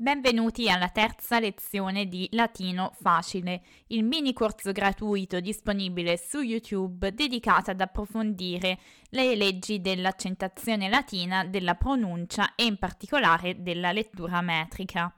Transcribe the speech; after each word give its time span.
Benvenuti 0.00 0.70
alla 0.70 0.90
terza 0.90 1.40
lezione 1.40 2.06
di 2.06 2.28
Latino 2.30 2.92
Facile, 3.00 3.62
il 3.88 4.04
mini 4.04 4.32
corso 4.32 4.70
gratuito 4.70 5.40
disponibile 5.40 6.16
su 6.16 6.38
YouTube 6.38 7.12
dedicato 7.12 7.72
ad 7.72 7.80
approfondire 7.80 8.78
le 9.08 9.34
leggi 9.34 9.80
dell'accentazione 9.80 10.88
latina, 10.88 11.44
della 11.44 11.74
pronuncia 11.74 12.54
e 12.54 12.66
in 12.66 12.76
particolare 12.78 13.60
della 13.60 13.90
lettura 13.90 14.40
metrica. 14.40 15.12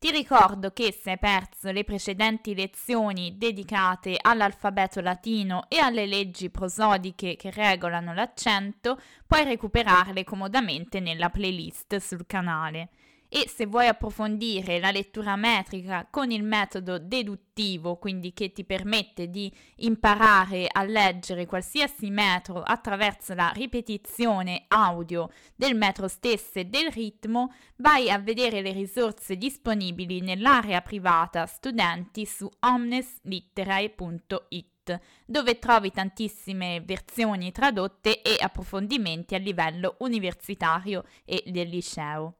Ti 0.00 0.10
ricordo 0.10 0.72
che 0.72 0.90
se 0.90 1.12
hai 1.12 1.18
perso 1.18 1.70
le 1.70 1.84
precedenti 1.84 2.56
lezioni 2.56 3.38
dedicate 3.38 4.18
all'alfabeto 4.20 5.00
latino 5.00 5.66
e 5.68 5.78
alle 5.78 6.06
leggi 6.06 6.50
prosodiche 6.50 7.36
che 7.36 7.52
regolano 7.52 8.12
l'accento, 8.12 9.00
puoi 9.28 9.44
recuperarle 9.44 10.24
comodamente 10.24 10.98
nella 10.98 11.30
playlist 11.30 11.98
sul 11.98 12.26
canale 12.26 12.88
e 13.36 13.48
se 13.48 13.66
vuoi 13.66 13.88
approfondire 13.88 14.78
la 14.78 14.92
lettura 14.92 15.34
metrica 15.34 16.06
con 16.08 16.30
il 16.30 16.44
metodo 16.44 17.00
deduttivo, 17.00 17.96
quindi 17.96 18.32
che 18.32 18.52
ti 18.52 18.62
permette 18.62 19.28
di 19.28 19.52
imparare 19.78 20.68
a 20.70 20.84
leggere 20.84 21.44
qualsiasi 21.44 22.10
metro 22.10 22.62
attraverso 22.62 23.34
la 23.34 23.50
ripetizione 23.52 24.66
audio 24.68 25.30
del 25.56 25.74
metro 25.74 26.06
stesso 26.06 26.60
e 26.60 26.66
del 26.66 26.92
ritmo, 26.92 27.52
vai 27.78 28.08
a 28.08 28.20
vedere 28.20 28.60
le 28.60 28.70
risorse 28.70 29.36
disponibili 29.36 30.20
nell'area 30.20 30.80
privata 30.80 31.44
studenti 31.46 32.26
su 32.26 32.48
omneslitterae.it 32.60 35.00
dove 35.26 35.58
trovi 35.58 35.90
tantissime 35.90 36.82
versioni 36.82 37.50
tradotte 37.50 38.22
e 38.22 38.36
approfondimenti 38.38 39.34
a 39.34 39.38
livello 39.38 39.96
universitario 39.98 41.02
e 41.24 41.42
del 41.46 41.68
liceo. 41.68 42.36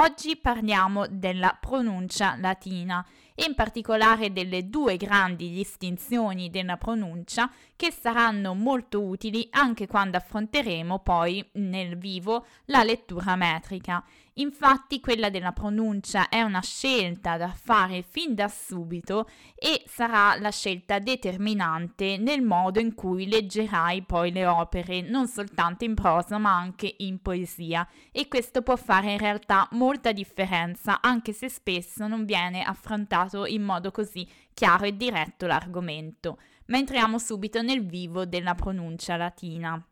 Oggi 0.00 0.36
parliamo 0.36 1.08
della 1.08 1.58
pronuncia 1.60 2.36
latina 2.38 3.04
in 3.46 3.54
particolare 3.54 4.32
delle 4.32 4.68
due 4.68 4.96
grandi 4.96 5.50
distinzioni 5.50 6.50
della 6.50 6.76
pronuncia 6.76 7.50
che 7.76 7.92
saranno 7.92 8.54
molto 8.54 9.02
utili 9.02 9.46
anche 9.50 9.86
quando 9.86 10.16
affronteremo 10.16 10.98
poi 10.98 11.48
nel 11.52 11.96
vivo 11.96 12.46
la 12.66 12.82
lettura 12.82 13.36
metrica. 13.36 14.04
Infatti 14.38 15.00
quella 15.00 15.30
della 15.30 15.50
pronuncia 15.50 16.28
è 16.28 16.42
una 16.42 16.60
scelta 16.60 17.36
da 17.36 17.48
fare 17.48 18.02
fin 18.02 18.36
da 18.36 18.46
subito 18.46 19.28
e 19.56 19.82
sarà 19.86 20.36
la 20.38 20.50
scelta 20.50 21.00
determinante 21.00 22.16
nel 22.18 22.42
modo 22.42 22.78
in 22.78 22.94
cui 22.94 23.28
leggerai 23.28 24.02
poi 24.02 24.30
le 24.30 24.46
opere, 24.46 25.00
non 25.00 25.26
soltanto 25.26 25.84
in 25.84 25.94
prosa 25.94 26.38
ma 26.38 26.56
anche 26.56 26.94
in 26.98 27.20
poesia 27.20 27.86
e 28.12 28.28
questo 28.28 28.62
può 28.62 28.76
fare 28.76 29.12
in 29.12 29.18
realtà 29.18 29.66
molta 29.72 30.12
differenza 30.12 31.00
anche 31.00 31.32
se 31.32 31.48
spesso 31.48 32.06
non 32.06 32.24
viene 32.24 32.62
affrontato 32.62 33.27
affrontato 33.28 33.46
in 33.46 33.62
modo 33.62 33.90
così 33.90 34.26
chiaro 34.54 34.86
e 34.86 34.96
diretto 34.96 35.46
l'argomento, 35.46 36.38
ma 36.66 36.78
entriamo 36.78 37.18
subito 37.18 37.62
nel 37.62 37.86
vivo 37.86 38.24
della 38.24 38.54
pronuncia 38.54 39.16
latina. 39.16 39.82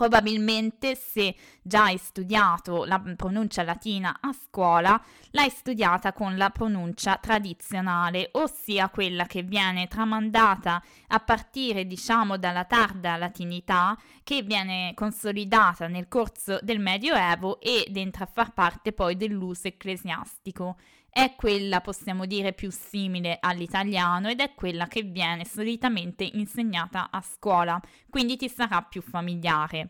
Probabilmente 0.00 0.94
se 0.94 1.36
già 1.60 1.82
hai 1.82 1.98
studiato 1.98 2.86
la 2.86 2.98
pronuncia 3.14 3.62
latina 3.62 4.16
a 4.18 4.32
scuola, 4.32 4.98
l'hai 5.32 5.50
studiata 5.50 6.14
con 6.14 6.38
la 6.38 6.48
pronuncia 6.48 7.18
tradizionale, 7.18 8.30
ossia 8.32 8.88
quella 8.88 9.26
che 9.26 9.42
viene 9.42 9.88
tramandata 9.88 10.82
a 11.08 11.20
partire, 11.20 11.86
diciamo, 11.86 12.38
dalla 12.38 12.64
tarda 12.64 13.18
latinità, 13.18 13.94
che 14.24 14.40
viene 14.40 14.94
consolidata 14.94 15.86
nel 15.86 16.08
corso 16.08 16.58
del 16.62 16.78
Medioevo 16.78 17.60
ed 17.60 17.94
entra 17.94 18.24
a 18.24 18.30
far 18.32 18.54
parte 18.54 18.94
poi 18.94 19.16
dell'uso 19.16 19.68
ecclesiastico 19.68 20.78
è 21.10 21.34
quella, 21.34 21.80
possiamo 21.80 22.24
dire, 22.24 22.52
più 22.52 22.70
simile 22.70 23.38
all'italiano 23.40 24.28
ed 24.28 24.40
è 24.40 24.54
quella 24.54 24.86
che 24.86 25.02
viene 25.02 25.44
solitamente 25.44 26.22
insegnata 26.24 27.10
a 27.10 27.20
scuola, 27.20 27.80
quindi 28.08 28.36
ti 28.36 28.48
sarà 28.48 28.82
più 28.82 29.02
familiare. 29.02 29.89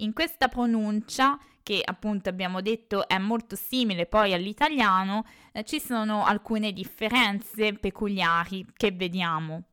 In 0.00 0.12
questa 0.12 0.48
pronuncia, 0.48 1.38
che 1.62 1.82
appunto 1.84 2.28
abbiamo 2.28 2.60
detto 2.60 3.08
è 3.08 3.18
molto 3.18 3.56
simile 3.56 4.06
poi 4.06 4.32
all'italiano, 4.32 5.24
eh, 5.52 5.64
ci 5.64 5.80
sono 5.80 6.24
alcune 6.24 6.72
differenze 6.72 7.74
peculiari 7.74 8.64
che 8.74 8.92
vediamo. 8.92 9.64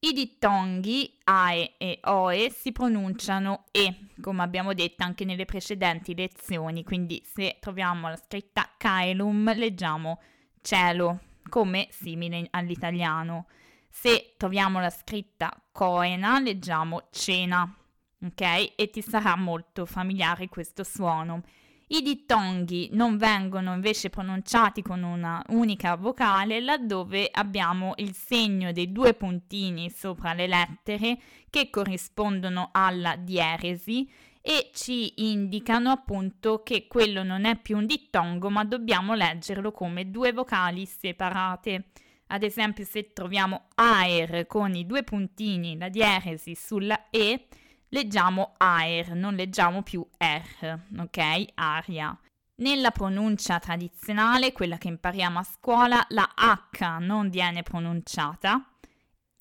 I 0.00 0.12
dittonghi 0.12 1.18
AE 1.24 1.76
e 1.78 1.98
OE 2.04 2.50
si 2.50 2.72
pronunciano 2.72 3.64
E, 3.70 4.08
come 4.20 4.42
abbiamo 4.42 4.74
detto 4.74 5.02
anche 5.02 5.24
nelle 5.24 5.46
precedenti 5.46 6.14
lezioni, 6.14 6.84
quindi 6.84 7.22
se 7.24 7.56
troviamo 7.58 8.10
la 8.10 8.16
scritta 8.16 8.70
caelum 8.76 9.54
leggiamo 9.56 10.20
cielo, 10.60 11.20
come 11.48 11.88
simile 11.90 12.46
all'italiano. 12.50 13.46
Se 13.88 14.34
troviamo 14.36 14.78
la 14.78 14.90
scritta 14.90 15.50
coena 15.72 16.38
leggiamo 16.38 17.08
cena, 17.10 17.74
ok? 18.24 18.72
E 18.76 18.90
ti 18.90 19.02
sarà 19.02 19.36
molto 19.36 19.86
familiare 19.86 20.48
questo 20.48 20.84
suono. 20.84 21.42
I 21.86 22.00
dittonghi 22.00 22.88
non 22.92 23.18
vengono 23.18 23.74
invece 23.74 24.08
pronunciati 24.08 24.80
con 24.80 25.02
una 25.02 25.44
unica 25.48 25.96
vocale 25.96 26.60
laddove 26.60 27.28
abbiamo 27.30 27.92
il 27.96 28.14
segno 28.14 28.72
dei 28.72 28.90
due 28.90 29.12
puntini 29.12 29.90
sopra 29.90 30.32
le 30.32 30.46
lettere 30.46 31.18
che 31.50 31.68
corrispondono 31.68 32.70
alla 32.72 33.16
dieresi 33.16 34.10
e 34.40 34.70
ci 34.72 35.28
indicano 35.28 35.90
appunto 35.90 36.62
che 36.62 36.86
quello 36.86 37.22
non 37.22 37.44
è 37.44 37.56
più 37.56 37.76
un 37.76 37.86
dittongo 37.86 38.48
ma 38.48 38.64
dobbiamo 38.64 39.14
leggerlo 39.14 39.70
come 39.70 40.10
due 40.10 40.32
vocali 40.32 40.86
separate. 40.86 41.90
Ad 42.28 42.42
esempio 42.42 42.84
se 42.84 43.12
troviamo 43.12 43.66
aer 43.74 44.46
con 44.46 44.74
i 44.74 44.86
due 44.86 45.02
puntini, 45.02 45.76
la 45.76 45.90
dieresi 45.90 46.54
sulla 46.54 47.10
e, 47.10 47.46
leggiamo 47.94 48.54
aer, 48.56 49.14
non 49.14 49.36
leggiamo 49.36 49.82
più 49.82 50.04
er, 50.18 50.80
ok? 50.98 51.44
Aria. 51.54 52.18
Nella 52.56 52.90
pronuncia 52.90 53.60
tradizionale, 53.60 54.52
quella 54.52 54.78
che 54.78 54.88
impariamo 54.88 55.38
a 55.38 55.44
scuola, 55.44 56.04
la 56.08 56.28
H 56.34 56.98
non 56.98 57.30
viene 57.30 57.62
pronunciata. 57.62 58.68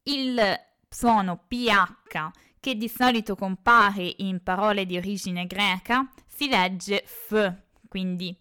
Il 0.04 0.40
suono 0.88 1.46
PH, 1.48 2.30
che 2.60 2.76
di 2.76 2.88
solito 2.88 3.36
compare 3.36 4.14
in 4.18 4.44
parole 4.44 4.86
di 4.86 4.98
origine 4.98 5.48
greca, 5.48 6.08
si 6.28 6.48
legge 6.48 7.04
F, 7.06 7.54
quindi 7.88 8.38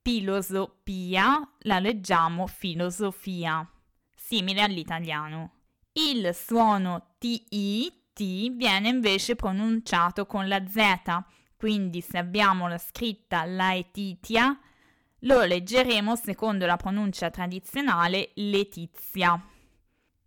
filosofia 0.00 1.40
la 1.62 1.80
leggiamo 1.80 2.46
filosofia, 2.46 3.68
simile 4.14 4.62
all'italiano. 4.62 5.54
Il 5.92 6.32
suono 6.34 7.14
TI 7.18 7.99
T 8.12 8.50
viene 8.50 8.88
invece 8.88 9.36
pronunciato 9.36 10.26
con 10.26 10.48
la 10.48 10.66
Z, 10.66 11.22
quindi 11.56 12.00
se 12.00 12.18
abbiamo 12.18 12.68
la 12.68 12.78
scritta 12.78 13.44
Laetitia, 13.44 14.58
lo 15.20 15.44
leggeremo 15.44 16.16
secondo 16.16 16.66
la 16.66 16.76
pronuncia 16.76 17.30
tradizionale 17.30 18.30
Letizia. 18.34 19.42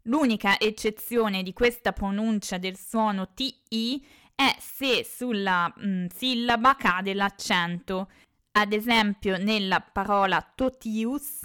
L'unica 0.03 0.59
eccezione 0.59 1.43
di 1.43 1.53
questa 1.53 1.93
pronuncia 1.93 2.57
del 2.57 2.77
suono 2.77 3.33
TI 3.33 4.05
è 4.35 4.55
se 4.59 5.03
sulla 5.03 5.71
mh, 5.75 5.87
mm, 5.87 6.05
sillaba 6.13 6.75
cade 6.75 7.13
l'accento. 7.13 8.11
Ad 8.51 8.73
esempio 8.73 9.37
nella 9.37 9.79
parola 9.81 10.41
totius, 10.55 11.41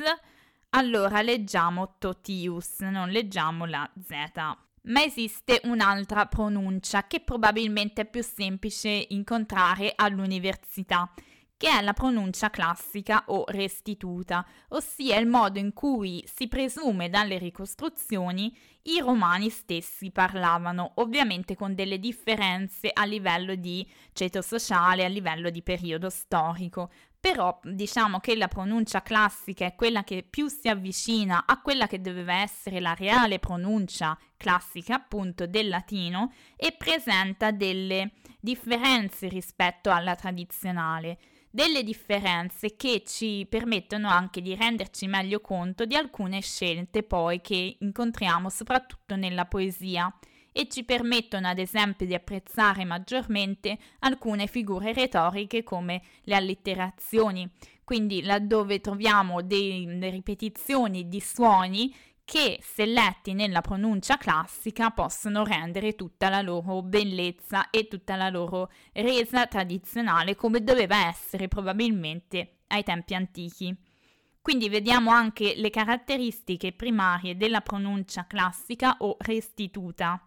allora 0.70 1.22
leggiamo 1.22 1.94
totius, 1.99 2.81
non 2.81 3.09
leggiamo 3.09 3.65
la 3.65 3.91
Z 4.05 4.66
ma 4.88 5.03
esiste 5.03 5.60
un'altra 5.65 6.26
pronuncia 6.26 7.06
che 7.06 7.21
probabilmente 7.21 8.03
è 8.03 8.06
più 8.06 8.22
semplice 8.22 9.06
incontrare 9.09 9.93
all'università, 9.94 11.10
che 11.56 11.69
è 11.69 11.82
la 11.82 11.93
pronuncia 11.93 12.50
classica 12.50 13.25
o 13.26 13.44
restituta, 13.49 14.47
ossia 14.69 15.19
il 15.19 15.26
modo 15.26 15.59
in 15.59 15.72
cui 15.72 16.25
si 16.32 16.46
presume 16.46 17.11
dalle 17.11 17.37
ricostruzioni 17.37 18.56
i 18.82 19.00
romani 19.00 19.50
stessi 19.50 20.11
parlavano, 20.11 20.93
ovviamente 20.96 21.56
con 21.56 21.75
delle 21.75 21.99
differenze 21.99 22.90
a 22.93 23.05
livello 23.05 23.56
di 23.56 23.87
ceto 24.12 24.40
sociale, 24.40 25.05
a 25.05 25.08
livello 25.08 25.50
di 25.50 25.62
periodo 25.62 26.08
storico, 26.08 26.90
però 27.20 27.59
diciamo 27.65 28.20
che 28.20 28.37
la 28.37 28.47
pronuncia 28.47 29.03
classica 29.03 29.65
è 29.65 29.75
quella 29.75 30.05
che 30.05 30.25
più 30.29 30.49
si 30.49 30.69
avvicina 30.69 31.44
a 31.47 31.61
quella 31.61 31.88
che 31.88 32.00
doveva 32.00 32.35
essere 32.35 32.79
la 32.79 32.94
reale 32.94 33.41
pronuncia 33.41 34.17
classica 34.37 34.94
appunto 34.94 35.47
del 35.47 35.69
latino 35.69 36.32
e 36.56 36.73
presenta 36.79 37.50
delle 37.50 38.12
differenze 38.41 39.26
rispetto 39.29 39.91
alla 39.91 40.15
tradizionale. 40.15 41.19
Delle 41.50 41.82
differenze 41.82 42.76
che 42.76 43.03
ci 43.05 43.47
permettono 43.49 44.09
anche 44.09 44.41
di 44.41 44.55
renderci 44.55 45.06
meglio 45.09 45.41
conto 45.41 45.87
di 45.87 45.97
alcune 45.97 46.41
scelte 46.41 47.03
poi 47.03 47.41
che 47.41 47.79
incontriamo 47.81 48.49
soprattutto 48.49 49.17
nella 49.17 49.47
poesia 49.47 50.12
e 50.58 50.66
ci 50.69 50.82
permettono 50.82 51.46
ad 51.46 51.60
esempio 51.60 52.05
di 52.05 52.14
apprezzare 52.14 52.84
maggiormente 52.84 53.78
alcune 54.00 54.49
figure 54.49 54.93
retoriche 54.93 55.62
come 55.62 56.02
le 56.22 56.34
allitterazioni. 56.34 57.49
quindi 57.84 58.25
laddove 58.25 58.81
troviamo 58.81 59.40
delle 59.40 60.10
ripetizioni 60.10 61.08
di 61.08 61.20
suoni 61.20 61.94
che 62.25 62.58
se 62.60 62.87
letti 62.87 63.34
nella 63.34 63.60
pronuncia 63.60 64.16
classica 64.16 64.90
possono 64.90 65.44
rendere 65.44 65.94
tutta 65.94 66.28
la 66.28 66.43
loro 66.43 66.82
bellezza 66.82 67.70
e 67.70 67.87
tutta 67.87 68.16
la 68.16 68.28
loro 68.28 68.72
resa 68.93 69.46
tradizionale 69.46 70.34
come 70.34 70.64
doveva 70.64 71.06
essere 71.06 71.46
probabilmente 71.46 72.62
ai 72.66 72.82
tempi 72.82 73.14
antichi. 73.14 73.75
Quindi 74.43 74.69
vediamo 74.69 75.12
anche 75.12 75.54
le 75.56 75.70
caratteristiche 75.70 76.72
primarie 76.72 77.37
della 77.37 77.61
pronuncia 77.61 78.26
classica 78.26 78.96
o 78.99 79.16
restituta. 79.20 80.20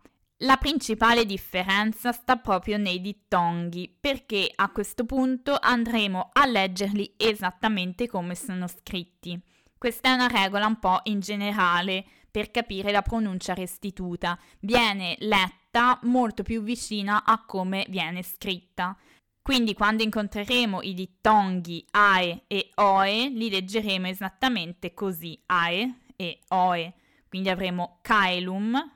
La 0.43 0.57
principale 0.57 1.27
differenza 1.27 2.11
sta 2.11 2.35
proprio 2.35 2.77
nei 2.77 2.99
dittonghi, 2.99 3.95
perché 3.99 4.51
a 4.55 4.71
questo 4.71 5.05
punto 5.05 5.55
andremo 5.59 6.31
a 6.33 6.47
leggerli 6.47 7.13
esattamente 7.15 8.07
come 8.07 8.33
sono 8.33 8.65
scritti. 8.65 9.39
Questa 9.77 10.09
è 10.09 10.13
una 10.13 10.25
regola 10.25 10.65
un 10.65 10.79
po' 10.79 11.01
in 11.03 11.19
generale 11.19 12.03
per 12.31 12.49
capire 12.49 12.91
la 12.91 13.03
pronuncia 13.03 13.53
restituta. 13.53 14.35
Viene 14.61 15.15
letta 15.19 15.99
molto 16.03 16.41
più 16.41 16.63
vicina 16.63 17.23
a 17.23 17.45
come 17.45 17.85
viene 17.89 18.23
scritta. 18.23 18.97
Quindi 19.43 19.75
quando 19.75 20.01
incontreremo 20.01 20.81
i 20.81 20.95
dittonghi 20.95 21.85
AE 21.91 22.45
e 22.47 22.71
OE 22.75 23.29
li 23.29 23.49
leggeremo 23.49 24.07
esattamente 24.07 24.95
così, 24.95 25.39
AE 25.45 25.97
e 26.15 26.39
OE. 26.47 26.93
Quindi 27.29 27.49
avremo 27.49 27.99
Caelum 28.01 28.91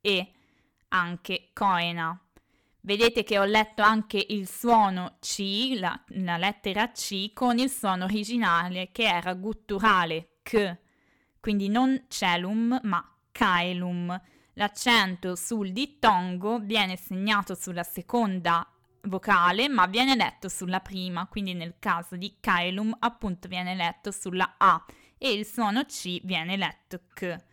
e 0.00 0.32
anche 0.92 1.50
Coena. 1.52 2.18
Vedete 2.84 3.22
che 3.22 3.38
ho 3.38 3.44
letto 3.44 3.82
anche 3.82 4.24
il 4.30 4.48
suono 4.48 5.18
C, 5.20 5.74
la, 5.78 5.98
la, 6.08 6.36
lettera 6.36 6.90
C, 6.90 7.32
con 7.32 7.58
il 7.58 7.70
suono 7.70 8.04
originale 8.04 8.90
che 8.90 9.04
era 9.04 9.34
gutturale, 9.34 10.38
K, 10.42 10.76
quindi 11.38 11.68
non 11.68 12.06
celum 12.08 12.80
ma 12.82 13.16
caelum. 13.30 14.20
L'accento 14.54 15.36
sul 15.36 15.72
dittongo 15.72 16.58
viene 16.58 16.96
segnato 16.96 17.54
sulla 17.54 17.84
seconda 17.84 18.66
vocale 19.02 19.68
ma 19.68 19.86
viene 19.86 20.16
letto 20.16 20.48
sulla 20.48 20.80
prima, 20.80 21.26
quindi 21.26 21.54
nel 21.54 21.76
caso 21.78 22.16
di 22.16 22.36
caelum 22.40 22.96
appunto 22.98 23.46
viene 23.46 23.74
letto 23.74 24.10
sulla 24.10 24.54
A 24.58 24.84
e 25.18 25.32
il 25.32 25.46
suono 25.46 25.84
C 25.84 26.20
viene 26.24 26.56
letto 26.56 27.00
K. 27.14 27.50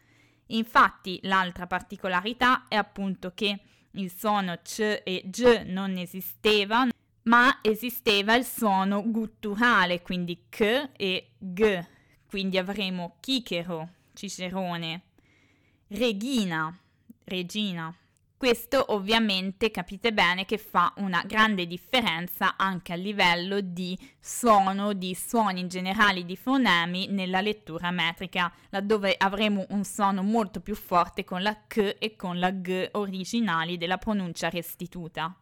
Infatti 0.51 1.19
l'altra 1.23 1.67
particolarità 1.67 2.67
è 2.67 2.75
appunto 2.75 3.33
che 3.33 3.59
il 3.91 4.11
suono 4.11 4.57
C 4.63 5.01
e 5.03 5.23
G 5.25 5.63
non 5.65 5.97
esisteva, 5.97 6.87
ma 7.23 7.59
esisteva 7.61 8.35
il 8.35 8.45
suono 8.45 9.03
gutturale, 9.09 10.01
quindi 10.01 10.45
K 10.49 10.89
e 10.95 11.31
G. 11.37 11.85
Quindi 12.27 12.57
avremo 12.57 13.17
chichero, 13.19 13.89
cicerone, 14.13 15.01
regina, 15.87 16.75
regina. 17.23 17.95
Questo 18.39 18.93
ovviamente 18.93 19.69
capite 19.69 20.13
bene 20.13 20.45
che 20.45 20.57
fa 20.57 20.93
una 20.99 21.23
grande 21.27 21.67
differenza 21.67 22.55
anche 22.55 22.93
a 22.93 22.95
livello 22.95 23.59
di 23.59 23.99
suono, 24.17 24.93
di 24.93 25.13
suoni 25.13 25.59
in 25.59 25.67
generale, 25.67 26.23
di 26.23 26.37
fonemi 26.37 27.07
nella 27.07 27.41
lettura 27.41 27.91
metrica, 27.91 28.49
laddove 28.69 29.13
avremo 29.17 29.65
un 29.71 29.83
suono 29.83 30.23
molto 30.23 30.61
più 30.61 30.73
forte 30.75 31.25
con 31.25 31.41
la 31.41 31.53
K 31.67 31.97
e 31.99 32.15
con 32.15 32.39
la 32.39 32.51
G 32.51 32.91
originali 32.93 33.77
della 33.77 33.97
pronuncia 33.97 34.47
restituta. 34.47 35.35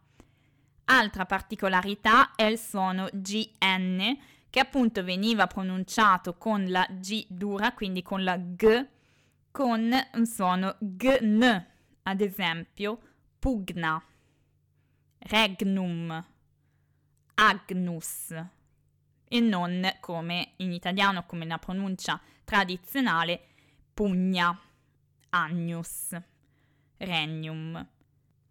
Altra 0.86 1.24
particolarità 1.24 2.34
è 2.34 2.46
il 2.46 2.58
suono 2.58 3.08
GN, 3.12 4.18
che 4.50 4.58
appunto 4.58 5.04
veniva 5.04 5.46
pronunciato 5.46 6.36
con 6.36 6.68
la 6.68 6.84
G 6.90 7.26
dura, 7.28 7.74
quindi 7.74 8.02
con 8.02 8.24
la 8.24 8.36
G, 8.36 8.86
con 9.52 9.88
un 10.14 10.26
suono 10.26 10.74
GN 10.80 11.76
ad 12.08 12.22
esempio 12.22 12.98
pugna, 13.38 14.02
regnum, 15.18 16.26
agnus 17.34 18.44
e 19.28 19.40
non 19.40 19.96
come 20.00 20.52
in 20.56 20.72
italiano, 20.72 21.26
come 21.26 21.44
la 21.44 21.58
pronuncia 21.58 22.18
tradizionale, 22.44 23.40
pugna, 23.92 24.58
agnus, 25.28 26.16
regnum. 26.96 27.86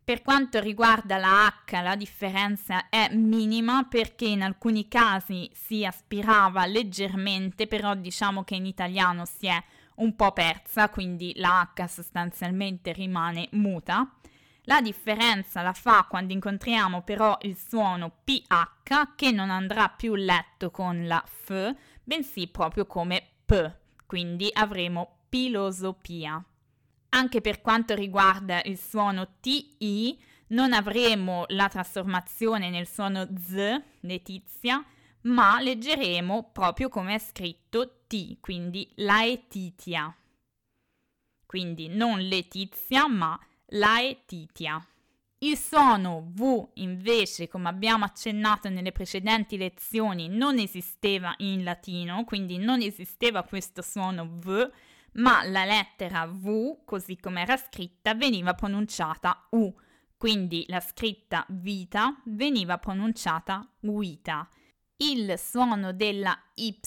Per 0.04 0.22
quanto 0.22 0.60
riguarda 0.60 1.18
la 1.18 1.48
H, 1.48 1.82
la 1.82 1.96
differenza 1.96 2.90
è 2.90 3.12
minima 3.14 3.86
perché 3.90 4.28
in 4.28 4.44
alcuni 4.44 4.88
casi 4.88 5.50
si 5.54 5.84
aspirava 5.84 6.68
leggermente, 6.68 7.66
però 7.66 7.96
diciamo 7.96 8.44
che 8.44 8.56
in 8.56 8.68
italiano 8.68 9.26
si 9.26 9.48
è 9.48 9.62
un 9.98 10.16
po' 10.16 10.32
persa, 10.32 10.90
quindi 10.90 11.34
la 11.38 11.72
H 11.74 11.88
sostanzialmente 11.88 12.92
rimane 12.92 13.48
muta. 13.52 14.12
La 14.64 14.82
differenza 14.82 15.62
la 15.62 15.74
fa 15.74 16.06
quando 16.10 16.34
incontriamo 16.34 17.02
però 17.02 17.38
il 17.42 17.58
suono 17.58 18.12
PH 18.24 19.16
che 19.16 19.32
non 19.32 19.50
andrà 19.50 19.88
più 19.88 20.16
letto 20.16 20.72
con 20.72 21.08
la 21.08 21.24
F, 21.26 21.74
bensì 22.04 22.48
proprio 22.48 22.86
come 22.86 23.26
P, 23.46 23.72
quindi 24.06 24.50
avremo 24.52 25.20
pilosopia. 25.30 26.44
Anche 27.10 27.40
per 27.42 27.62
quanto 27.62 27.96
riguarda 27.96 28.62
il 28.66 28.78
suono 28.78 29.36
TI, 29.40 30.20
non 30.48 30.74
avremo 30.74 31.46
la 31.48 31.70
trasformazione 31.70 32.70
nel 32.70 32.88
suono 32.88 33.28
Z, 33.38 33.82
Letizia, 34.02 34.84
ma 35.22 35.60
leggeremo 35.60 36.52
proprio 36.52 36.90
come 36.90 37.16
è 37.16 37.20
scritto 37.20 38.04
T, 38.08 38.38
quindi 38.40 38.90
Laetitia. 38.96 40.16
Quindi 41.46 41.88
non 41.88 42.20
Letizia, 42.20 43.08
ma 43.08 43.40
Laetitia. 43.68 44.86
Il 45.40 45.58
suono 45.58 46.32
V 46.32 46.70
invece, 46.76 47.48
come 47.48 47.70
abbiamo 47.70 48.06
accennato 48.06 48.70
nelle 48.70 48.92
precedenti 48.92 49.56
lezioni, 49.56 50.30
non 50.30 50.58
esisteva 50.58 51.34
in 51.38 51.64
latino, 51.64 52.24
quindi 52.24 52.58
non 52.58 52.82
esisteva 52.82 53.44
questo 53.44 53.82
suono 53.82 54.26
V, 54.40 54.72
ma 55.14 55.44
la 55.44 55.64
lettera 55.64 56.26
V, 56.26 56.84
così 56.86 57.18
come 57.18 57.42
era 57.42 57.56
scritta, 57.56 58.16
veniva 58.16 58.54
pronunciata 58.56 59.48
U, 59.52 59.74
quindi 60.18 60.66
la 60.68 60.80
scritta 60.80 61.46
vita 61.50 62.20
veniva 62.26 62.80
pronunciata 62.80 63.68
uita 63.82 64.50
il 64.98 65.38
suono 65.38 65.94
della 65.94 66.38
Y 66.56 66.80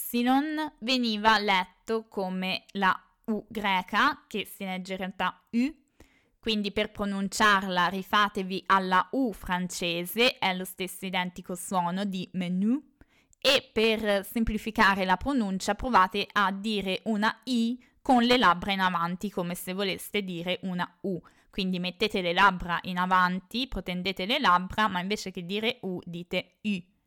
veniva 0.81 1.39
letto 1.39 2.09
come 2.09 2.65
la 2.73 2.99
U 3.27 3.45
greca, 3.49 4.25
che 4.27 4.45
si 4.45 4.65
legge 4.65 4.93
in 4.93 4.99
realtà 4.99 5.41
U, 5.51 5.75
quindi 6.41 6.73
per 6.73 6.91
pronunciarla 6.91 7.87
rifatevi 7.87 8.65
alla 8.67 9.07
U 9.13 9.33
francese, 9.33 10.39
è 10.39 10.55
lo 10.55 10.65
stesso 10.65 11.07
identico 11.07 11.55
suono 11.55 12.05
di 12.05 12.29
menu, 12.33 12.83
e 13.39 13.71
per 13.73 14.27
semplificare 14.27 15.05
la 15.05 15.17
pronuncia 15.17 15.75
provate 15.75 16.27
a 16.33 16.51
dire 16.51 17.03
una 17.05 17.41
I 17.45 17.83
con 18.03 18.23
le 18.23 18.37
labbra 18.37 18.73
in 18.73 18.81
avanti, 18.81 19.31
come 19.31 19.55
se 19.55 19.73
voleste 19.73 20.23
dire 20.23 20.59
una 20.63 20.99
U. 21.03 21.21
Quindi 21.51 21.79
mettete 21.79 22.21
le 22.23 22.33
labbra 22.33 22.79
in 22.83 22.99
avanti, 22.99 23.69
protendete 23.69 24.27
le 24.27 24.39
labbra, 24.39 24.89
ma 24.89 25.01
invece 25.01 25.31
che 25.31 25.45
dire 25.45 25.79
U 25.83 26.01
dite 26.05 26.59
U 26.63 26.99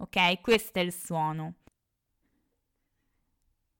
ok? 0.00 0.40
Questo 0.40 0.78
è 0.78 0.82
il 0.82 0.92
suono. 0.92 1.54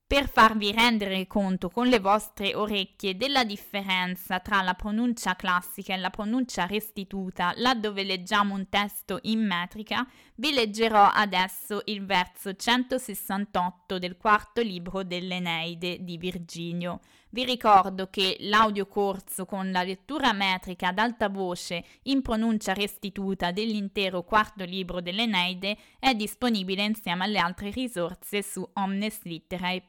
Per 0.08 0.26
farvi 0.26 0.72
rendere 0.72 1.26
conto 1.26 1.68
con 1.68 1.86
le 1.88 2.00
vostre 2.00 2.54
orecchie 2.54 3.18
della 3.18 3.44
differenza 3.44 4.40
tra 4.40 4.62
la 4.62 4.72
pronuncia 4.72 5.36
classica 5.36 5.92
e 5.92 5.98
la 5.98 6.08
pronuncia 6.08 6.64
restituta, 6.64 7.52
laddove 7.56 8.04
leggiamo 8.04 8.54
un 8.54 8.70
testo 8.70 9.18
in 9.24 9.44
metrica, 9.44 10.08
vi 10.36 10.54
leggerò 10.54 11.10
adesso 11.12 11.82
il 11.84 12.06
verso 12.06 12.54
168 12.54 13.98
del 13.98 14.16
quarto 14.16 14.62
libro 14.62 15.02
dell'Eneide 15.02 16.02
di 16.02 16.16
Virginio. 16.16 17.00
Vi 17.30 17.44
ricordo 17.44 18.08
che 18.08 18.38
l'audiocorso 18.40 19.44
con 19.44 19.70
la 19.70 19.82
lettura 19.82 20.32
metrica 20.32 20.88
ad 20.88 20.98
alta 20.98 21.28
voce 21.28 21.84
in 22.04 22.22
pronuncia 22.22 22.72
restituta 22.72 23.50
dell'intero 23.50 24.22
quarto 24.22 24.64
libro 24.64 25.02
dell'Eneide 25.02 25.76
è 25.98 26.14
disponibile 26.14 26.84
insieme 26.84 27.24
alle 27.24 27.38
altre 27.38 27.68
risorse 27.68 28.42
su 28.42 28.66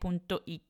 omneslitterae.it 0.10 0.68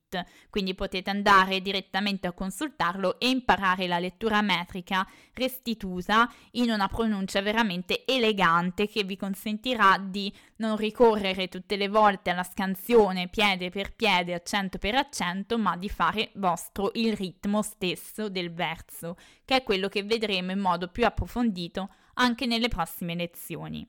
quindi 0.50 0.74
potete 0.74 1.10
andare 1.10 1.60
direttamente 1.60 2.26
a 2.26 2.32
consultarlo 2.32 3.20
e 3.20 3.28
imparare 3.28 3.86
la 3.86 4.00
lettura 4.00 4.42
metrica 4.42 5.06
restituta 5.34 6.28
in 6.52 6.70
una 6.70 6.88
pronuncia 6.88 7.40
veramente 7.40 8.04
elegante 8.04 8.88
che 8.88 9.04
vi 9.04 9.16
consentirà 9.16 9.98
di 9.98 10.32
non 10.56 10.76
ricorrere 10.76 11.48
tutte 11.48 11.76
le 11.76 11.88
volte 11.88 12.30
alla 12.30 12.42
scansione 12.42 13.28
piede 13.28 13.70
per 13.70 13.94
piede, 13.94 14.34
accento 14.34 14.78
per 14.78 14.96
accento, 14.96 15.58
ma 15.58 15.76
di 15.76 15.88
fare 15.88 16.30
vostro 16.34 16.90
il 16.94 17.14
ritmo 17.14 17.62
stesso 17.62 18.28
del 18.28 18.52
verso, 18.52 19.16
che 19.44 19.56
è 19.56 19.62
quello 19.62 19.88
che 19.88 20.02
vedremo 20.02 20.50
in 20.50 20.58
modo 20.58 20.88
più 20.88 21.04
approfondito 21.04 21.88
anche 22.14 22.46
nelle 22.46 22.68
prossime 22.68 23.14
lezioni. 23.14 23.88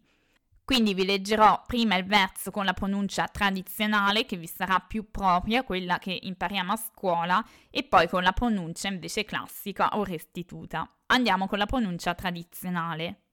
Quindi 0.72 0.94
vi 0.94 1.04
leggerò 1.04 1.64
prima 1.68 1.98
il 1.98 2.06
verso 2.06 2.50
con 2.50 2.64
la 2.64 2.72
pronuncia 2.72 3.28
tradizionale 3.28 4.26
che 4.26 4.38
vi 4.38 4.48
sarà 4.48 4.80
più 4.80 5.12
propria, 5.12 5.66
quella 5.66 6.00
che 6.00 6.18
impariamo 6.22 6.72
a 6.72 6.78
scuola, 6.78 7.46
e 7.70 7.84
poi 7.84 8.08
con 8.08 8.24
la 8.24 8.32
pronuncia 8.32 8.88
invece 8.88 9.26
classica 9.26 9.98
o 9.98 10.06
restituta. 10.06 10.90
Andiamo 11.08 11.48
con 11.48 11.58
la 11.58 11.66
pronuncia 11.66 12.16
tradizionale. 12.16 13.24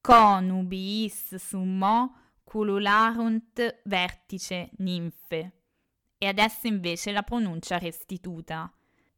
Conubiis 0.00 1.34
summo 1.34 2.14
culularunt 2.44 3.80
vertice 3.86 4.70
ninfe. 4.76 5.62
E 6.16 6.28
adesso 6.28 6.68
invece 6.68 7.10
la 7.10 7.24
pronuncia 7.24 7.76
restituta. 7.76 8.72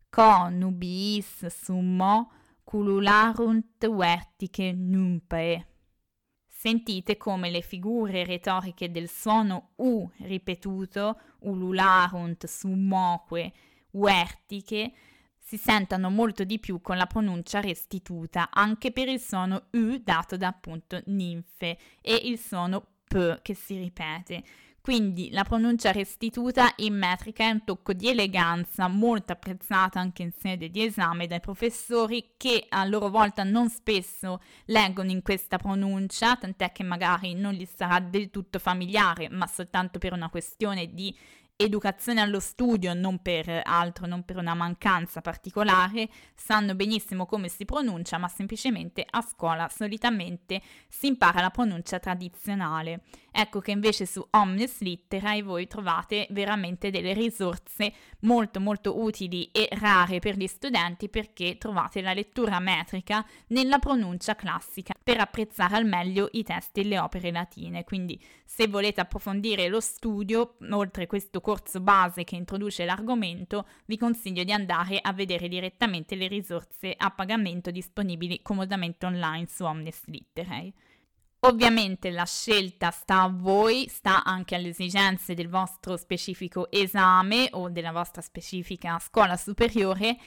Conubiis 0.09 1.45
summo 1.45 2.33
culularunt 2.65 3.87
vertice 3.87 4.73
numpae. 4.73 5.76
Sentite 6.59 7.19
come 7.19 7.51
le 7.51 7.61
figure 7.61 8.25
retoriche 8.25 8.91
del 8.91 9.11
suono 9.11 9.73
U 9.77 10.11
ripetuto, 10.21 11.21
ulularunt, 11.41 12.47
summoque, 12.47 13.53
vertiche, 13.91 14.91
si 15.39 15.59
sentono 15.59 16.09
molto 16.09 16.45
di 16.45 16.59
più 16.59 16.81
con 16.81 16.97
la 16.97 17.05
pronuncia 17.05 17.61
restituta, 17.61 18.49
anche 18.51 18.91
per 18.91 19.07
il 19.09 19.21
suono 19.21 19.67
U 19.73 20.01
dato 20.03 20.39
da 20.39 20.49
appunto 20.49 20.99
ninfe 21.07 21.77
e 22.01 22.15
il 22.25 22.39
suono 22.39 22.87
P 23.05 23.43
che 23.43 23.55
si 23.55 23.77
ripete. 23.77 24.43
Quindi 24.87 25.31
la 25.33 25.43
pronuncia 25.43 25.91
restituta 25.91 26.73
in 26.77 26.97
metrica 26.97 27.43
è 27.43 27.51
un 27.51 27.65
tocco 27.65 27.93
di 27.93 28.09
eleganza 28.09 28.87
molto 28.87 29.33
apprezzata 29.33 29.99
anche 29.99 30.23
in 30.23 30.31
sede 30.31 30.71
di 30.71 30.85
esame 30.85 31.27
dai 31.27 31.41
professori 31.41 32.35
che 32.37 32.67
a 32.69 32.85
loro 32.85 33.09
volta 33.09 33.43
non 33.43 33.69
spesso 33.69 34.41
leggono 34.67 35.11
in 35.11 35.23
questa 35.23 35.57
pronuncia, 35.57 36.37
tant'è 36.37 36.71
che 36.71 36.85
magari 36.85 37.35
non 37.35 37.55
gli 37.55 37.67
sarà 37.67 37.99
del 37.99 38.31
tutto 38.31 38.61
familiare, 38.61 39.29
ma 39.29 39.49
soltanto 39.49 39.99
per 39.99 40.13
una 40.13 40.31
questione 40.31 40.95
di 40.95 41.13
educazione 41.57 42.21
allo 42.21 42.39
studio, 42.39 42.93
non 42.93 43.21
per 43.23 43.63
altro, 43.65 44.07
non 44.07 44.25
per 44.25 44.37
una 44.37 44.55
mancanza 44.55 45.23
particolare, 45.23 46.09
sanno 46.35 46.75
benissimo 46.75 47.25
come 47.25 47.49
si 47.49 47.65
pronuncia, 47.65 48.19
ma 48.19 48.29
semplicemente 48.29 49.05
a 49.09 49.23
scuola 49.23 49.69
solitamente 49.69 50.61
si 50.89 51.07
impara 51.07 51.41
la 51.41 51.51
pronuncia 51.51 51.99
tradizionale. 51.99 53.03
Ecco 53.33 53.61
che 53.61 53.71
invece 53.71 54.07
su 54.07 54.27
Omnis 54.31 54.81
Litterae 54.81 55.43
voi 55.43 55.67
trovate 55.67 56.27
veramente 56.31 56.91
delle 56.91 57.13
risorse 57.13 57.93
molto 58.21 58.61
molto 58.61 59.03
utili 59.03 59.51
e 59.53 59.69
rare 59.73 60.21
per 60.21 60.37
gli 60.37 60.47
studenti 60.47 61.11
perché 61.11 61.59
trovate 61.59 62.01
la 62.01 62.15
lettura 62.15 62.59
metrica 62.61 63.25
nella 63.49 63.79
pronuncia 63.79 64.35
classica 64.35 64.95
per 65.03 65.21
apprezzare 65.21 65.77
al 65.77 65.85
meglio 65.85 66.29
i 66.33 66.43
testi 66.43 66.81
e 66.81 66.85
le 66.85 66.99
opere 66.99 67.31
latine. 67.31 67.85
Quindi 67.85 68.19
se 68.45 68.69
volete 68.69 69.03
approfondire 69.03 69.69
lo 69.69 69.81
studio, 69.81 70.57
oltre 70.71 71.07
questo 71.07 71.41
corso 71.47 71.79
base 71.79 72.25
che 72.25 72.35
introduce 72.35 72.85
l'argomento, 72.85 73.69
vi 73.85 73.97
consiglio 73.97 74.43
di 74.43 74.51
andare 74.51 74.99
a 75.01 75.13
vedere 75.13 75.47
direttamente 75.47 76.17
le 76.17 76.27
risorse 76.27 76.93
a 76.97 77.13
pagamento 77.13 77.71
disponibili 77.71 78.43
comodamente 78.43 79.07
online 79.07 79.47
su 79.47 79.63
Omnis 79.63 80.03
Litterae. 80.07 80.73
Ovviamente 81.47 82.11
la 82.11 82.25
scelta 82.25 82.91
sta 82.91 83.23
a 83.23 83.29
voi, 83.33 83.87
sta 83.87 84.25
anche 84.25 84.57
alle 84.57 84.71
esigenze 84.71 85.35
del 85.35 85.49
vostro 85.49 85.97
specifico 85.97 86.69
esame 86.69 87.47
o 87.53 87.71
della 87.71 87.93
vostra 87.93 88.23
specifica 88.23 88.99
scuola 88.99 89.37
superiore. 89.37 90.19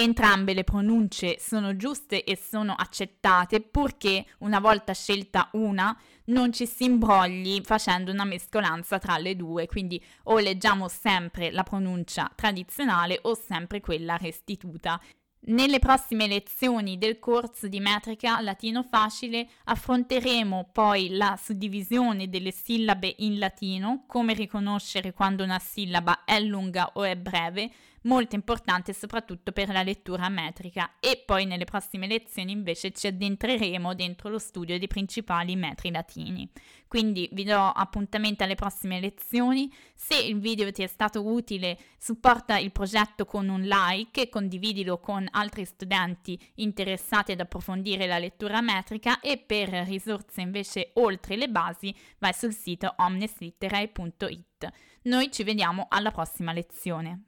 Entrambe 0.00 0.54
le 0.54 0.62
pronunce 0.62 1.38
sono 1.40 1.74
giuste 1.74 2.22
e 2.22 2.36
sono 2.36 2.72
accettate 2.72 3.60
purché 3.60 4.26
una 4.38 4.60
volta 4.60 4.94
scelta 4.94 5.48
una 5.54 5.98
non 6.26 6.52
ci 6.52 6.66
si 6.66 6.84
imbrogli 6.84 7.60
facendo 7.64 8.12
una 8.12 8.22
mescolanza 8.22 9.00
tra 9.00 9.18
le 9.18 9.34
due, 9.34 9.66
quindi 9.66 10.00
o 10.24 10.38
leggiamo 10.38 10.86
sempre 10.86 11.50
la 11.50 11.64
pronuncia 11.64 12.30
tradizionale 12.32 13.18
o 13.22 13.34
sempre 13.34 13.80
quella 13.80 14.16
restituta. 14.16 15.00
Nelle 15.40 15.80
prossime 15.80 16.28
lezioni 16.28 16.96
del 16.96 17.18
corso 17.18 17.66
di 17.66 17.80
metrica 17.80 18.40
latino 18.40 18.84
facile 18.84 19.48
affronteremo 19.64 20.70
poi 20.72 21.08
la 21.10 21.36
suddivisione 21.42 22.28
delle 22.28 22.52
sillabe 22.52 23.16
in 23.18 23.40
latino, 23.40 24.04
come 24.06 24.32
riconoscere 24.32 25.12
quando 25.12 25.42
una 25.42 25.58
sillaba 25.58 26.22
è 26.24 26.38
lunga 26.38 26.90
o 26.94 27.02
è 27.02 27.16
breve, 27.16 27.70
molto 28.02 28.34
importante 28.34 28.92
soprattutto 28.92 29.52
per 29.52 29.68
la 29.68 29.82
lettura 29.82 30.28
metrica 30.28 30.92
e 31.00 31.22
poi 31.24 31.44
nelle 31.44 31.64
prossime 31.64 32.06
lezioni 32.06 32.52
invece 32.52 32.92
ci 32.92 33.06
addentreremo 33.06 33.94
dentro 33.94 34.28
lo 34.28 34.38
studio 34.38 34.78
dei 34.78 34.86
principali 34.86 35.56
metri 35.56 35.90
latini. 35.90 36.50
Quindi 36.86 37.28
vi 37.32 37.44
do 37.44 37.58
appuntamento 37.58 38.44
alle 38.44 38.54
prossime 38.54 38.98
lezioni. 38.98 39.70
Se 39.94 40.16
il 40.16 40.40
video 40.40 40.72
ti 40.72 40.82
è 40.82 40.86
stato 40.86 41.26
utile, 41.26 41.78
supporta 41.98 42.56
il 42.58 42.72
progetto 42.72 43.26
con 43.26 43.48
un 43.48 43.60
like 43.62 44.22
e 44.22 44.28
condividilo 44.28 44.98
con 44.98 45.26
altri 45.30 45.66
studenti 45.66 46.38
interessati 46.56 47.32
ad 47.32 47.40
approfondire 47.40 48.06
la 48.06 48.18
lettura 48.18 48.62
metrica 48.62 49.20
e 49.20 49.36
per 49.36 49.68
risorse 49.68 50.40
invece 50.40 50.92
oltre 50.94 51.36
le 51.36 51.48
basi 51.48 51.94
vai 52.18 52.32
sul 52.32 52.54
sito 52.54 52.94
omneslitterae.it. 52.96 54.68
Noi 55.02 55.30
ci 55.30 55.42
vediamo 55.42 55.86
alla 55.90 56.10
prossima 56.10 56.52
lezione. 56.52 57.27